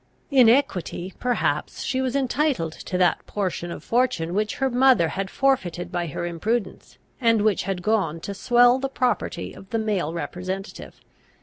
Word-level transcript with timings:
In 0.31 0.49
equity, 0.49 1.13
perhaps, 1.19 1.83
she 1.83 2.01
was 2.01 2.15
entitled 2.15 2.71
to 2.73 2.97
that 2.97 3.23
portion 3.27 3.69
of 3.71 3.83
fortune 3.83 4.33
which 4.33 4.55
her 4.55 4.67
mother 4.67 5.09
had 5.09 5.29
forfeited 5.29 5.91
by 5.91 6.07
her 6.07 6.25
imprudence, 6.25 6.97
and 7.21 7.43
which 7.43 7.61
had 7.65 7.83
gone 7.83 8.19
to 8.21 8.33
swell 8.33 8.79
the 8.79 8.89
property 8.89 9.53
of 9.53 9.69
the 9.69 9.77
male 9.77 10.11
representative. 10.11 10.99